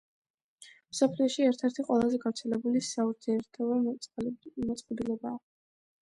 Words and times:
მსოფლიოში 0.93 1.45
ერთ-ერთი 1.47 1.85
ყველაზე 1.89 2.21
გავრცელებული 2.23 2.81
საურთიერთობო 2.89 3.79
მოწყობილობაა. 4.73 5.37